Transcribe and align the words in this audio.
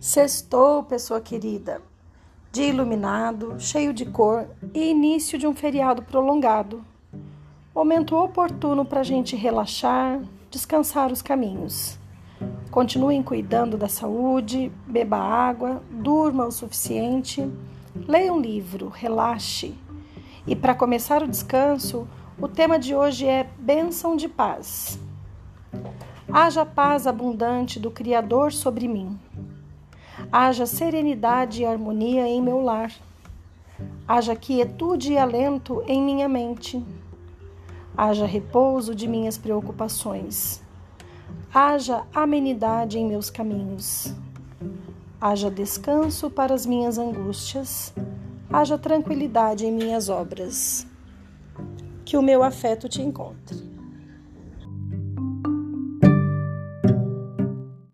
Sextou, 0.00 0.82
pessoa 0.82 1.20
querida. 1.20 1.82
Dia 2.50 2.68
iluminado, 2.68 3.60
cheio 3.60 3.92
de 3.92 4.06
cor 4.06 4.48
e 4.72 4.90
início 4.90 5.38
de 5.38 5.46
um 5.46 5.54
feriado 5.54 6.00
prolongado. 6.00 6.82
Momento 7.74 8.16
oportuno 8.16 8.82
para 8.82 9.00
a 9.00 9.04
gente 9.04 9.36
relaxar, 9.36 10.22
descansar 10.50 11.12
os 11.12 11.20
caminhos. 11.20 11.98
Continuem 12.70 13.22
cuidando 13.22 13.76
da 13.76 13.88
saúde, 13.88 14.72
beba 14.86 15.18
água, 15.18 15.82
durma 15.90 16.46
o 16.46 16.50
suficiente, 16.50 17.46
leia 18.08 18.32
um 18.32 18.40
livro, 18.40 18.88
relaxe. 18.88 19.74
E 20.46 20.56
para 20.56 20.74
começar 20.74 21.22
o 21.22 21.28
descanso, 21.28 22.08
o 22.40 22.48
tema 22.48 22.78
de 22.78 22.94
hoje 22.94 23.26
é 23.26 23.46
Bênção 23.58 24.16
de 24.16 24.30
Paz. 24.30 24.98
Haja 26.32 26.64
paz 26.64 27.06
abundante 27.06 27.78
do 27.78 27.90
Criador 27.90 28.50
sobre 28.50 28.88
mim 28.88 29.18
haja 30.32 30.64
serenidade 30.64 31.62
e 31.62 31.66
harmonia 31.66 32.26
em 32.26 32.40
meu 32.40 32.60
lar, 32.60 32.92
haja 34.06 34.36
quietude 34.36 35.12
e 35.12 35.18
alento 35.18 35.82
em 35.86 36.02
minha 36.02 36.28
mente, 36.28 36.84
haja 37.96 38.26
repouso 38.26 38.94
de 38.94 39.08
minhas 39.08 39.36
preocupações, 39.36 40.62
haja 41.52 42.04
amenidade 42.14 42.98
em 42.98 43.06
meus 43.06 43.28
caminhos, 43.28 44.14
haja 45.20 45.50
descanso 45.50 46.30
para 46.30 46.54
as 46.54 46.64
minhas 46.64 46.96
angústias, 46.96 47.92
haja 48.52 48.78
tranquilidade 48.78 49.66
em 49.66 49.72
minhas 49.72 50.08
obras. 50.08 50.86
Que 52.04 52.16
o 52.16 52.22
meu 52.22 52.42
afeto 52.42 52.88
te 52.88 53.00
encontre. 53.00 53.70